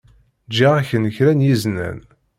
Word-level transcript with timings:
Ǧǧiɣ-ak-n 0.51 1.05
kra 1.15 1.31
n 1.33 1.45
yiznan. 1.45 1.97